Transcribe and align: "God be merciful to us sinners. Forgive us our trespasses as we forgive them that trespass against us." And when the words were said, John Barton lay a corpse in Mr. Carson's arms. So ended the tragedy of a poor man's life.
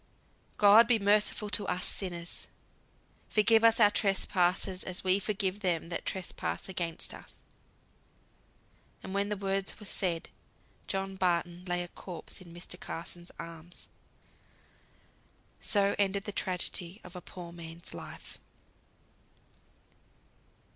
"God 0.57 0.87
be 0.87 0.97
merciful 0.97 1.51
to 1.51 1.67
us 1.67 1.85
sinners. 1.85 2.47
Forgive 3.29 3.63
us 3.63 3.79
our 3.79 3.91
trespasses 3.91 4.83
as 4.83 5.03
we 5.03 5.19
forgive 5.19 5.59
them 5.59 5.89
that 5.89 6.07
trespass 6.07 6.67
against 6.67 7.13
us." 7.13 7.43
And 9.03 9.13
when 9.13 9.29
the 9.29 9.37
words 9.37 9.79
were 9.79 9.85
said, 9.85 10.29
John 10.87 11.17
Barton 11.17 11.65
lay 11.65 11.83
a 11.83 11.87
corpse 11.87 12.41
in 12.41 12.51
Mr. 12.51 12.79
Carson's 12.79 13.29
arms. 13.37 13.89
So 15.59 15.93
ended 15.99 16.23
the 16.23 16.31
tragedy 16.31 16.99
of 17.03 17.15
a 17.15 17.21
poor 17.21 17.51
man's 17.51 17.93
life. 17.93 18.39